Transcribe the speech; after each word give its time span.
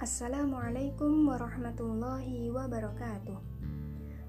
Assalamualaikum 0.00 1.28
warahmatullahi 1.28 2.48
wabarakatuh. 2.48 3.36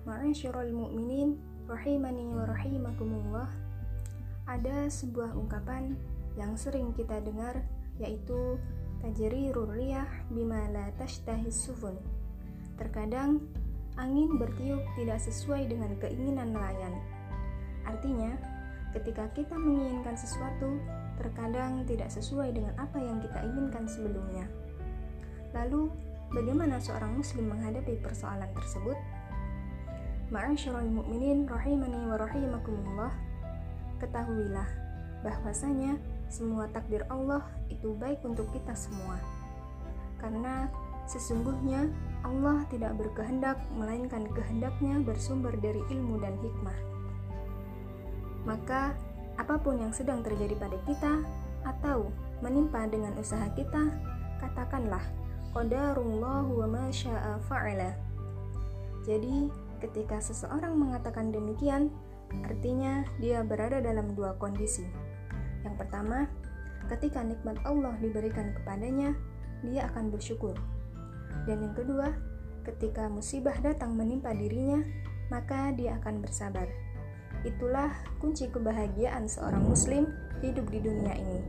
Ma'asyiral 0.04 0.76
mu'minin 0.76 1.40
rahimani 1.72 2.28
wa 2.28 2.44
rahimakumullah. 2.44 3.48
Ada 4.52 4.92
sebuah 4.92 5.32
ungkapan 5.32 5.96
yang 6.36 6.60
sering 6.60 6.92
kita 6.92 7.24
dengar 7.24 7.64
yaitu 8.04 8.60
tajrirur 9.00 9.72
riyah 9.72 10.12
bima 10.28 10.68
la 10.76 10.92
tashtahis 11.00 11.56
sufun. 11.56 11.96
Terkadang 12.76 13.40
angin 13.96 14.36
bertiup 14.36 14.84
tidak 15.00 15.24
sesuai 15.24 15.72
dengan 15.72 15.96
keinginan 16.04 16.52
nelayan. 16.52 17.00
Artinya, 17.88 18.36
ketika 18.92 19.28
kita 19.32 19.56
menginginkan 19.56 20.16
sesuatu, 20.16 20.80
terkadang 21.20 21.84
tidak 21.88 22.10
sesuai 22.12 22.52
dengan 22.56 22.74
apa 22.76 22.98
yang 23.00 23.22
kita 23.24 23.40
inginkan 23.46 23.86
sebelumnya. 23.88 24.46
Lalu, 25.52 25.92
bagaimana 26.32 26.80
seorang 26.80 27.20
muslim 27.20 27.52
menghadapi 27.52 28.00
persoalan 28.00 28.50
tersebut? 28.56 28.98
Ma'asyiral 30.32 30.88
mu'minin 30.88 31.44
rahimani 31.44 32.08
wa 32.08 32.16
rahimakumullah. 32.16 33.12
Ketahuilah 34.00 34.68
bahwasanya 35.22 36.00
semua 36.32 36.66
takdir 36.72 37.04
Allah 37.12 37.44
itu 37.68 37.92
baik 38.00 38.24
untuk 38.24 38.48
kita 38.56 38.72
semua. 38.74 39.20
Karena 40.18 40.72
sesungguhnya 41.06 41.92
Allah 42.24 42.64
tidak 42.72 42.96
berkehendak 42.96 43.60
melainkan 43.76 44.24
kehendaknya 44.32 45.04
bersumber 45.04 45.52
dari 45.60 45.84
ilmu 45.92 46.24
dan 46.24 46.40
hikmah. 46.40 47.01
Maka 48.48 48.96
apa 49.38 49.56
pun 49.62 49.80
yang 49.82 49.94
sedang 49.94 50.26
terjadi 50.26 50.58
pada 50.58 50.78
kita 50.86 51.22
atau 51.66 52.10
menimpa 52.42 52.90
dengan 52.90 53.14
usaha 53.22 53.46
kita, 53.54 53.94
katakanlah 54.42 55.02
qadarullahu 55.54 56.66
wa 56.66 56.68
ma 56.68 56.86
syaa 56.90 57.38
fa'ala. 57.46 57.94
Jadi, 59.06 59.50
ketika 59.82 60.22
seseorang 60.22 60.78
mengatakan 60.78 61.34
demikian, 61.34 61.90
artinya 62.46 63.06
dia 63.18 63.42
berada 63.42 63.82
dalam 63.82 64.14
dua 64.14 64.38
kondisi. 64.38 64.86
Yang 65.66 65.76
pertama, 65.86 66.30
ketika 66.90 67.22
nikmat 67.22 67.58
Allah 67.66 67.94
diberikan 68.02 68.54
kepadanya, 68.58 69.14
dia 69.62 69.90
akan 69.94 70.10
bersyukur. 70.10 70.58
Dan 71.46 71.66
yang 71.66 71.76
kedua, 71.78 72.14
ketika 72.66 73.10
musibah 73.10 73.58
datang 73.62 73.98
menimpa 73.98 74.34
dirinya, 74.34 74.82
maka 75.34 75.74
dia 75.74 75.98
akan 76.02 76.22
bersabar. 76.22 76.70
Itulah 77.42 77.90
kunci 78.22 78.46
kebahagiaan 78.52 79.26
seorang 79.26 79.66
muslim 79.66 80.12
hidup 80.46 80.70
di 80.70 80.80
dunia 80.84 81.18
ini. 81.18 81.42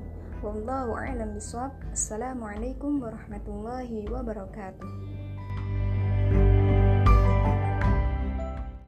Wallahu 0.42 0.98
a'lam 0.98 1.38
bishawab. 1.38 1.70
Assalamualaikum 1.94 2.98
warahmatullahi 2.98 4.10
wabarakatuh. 4.10 5.11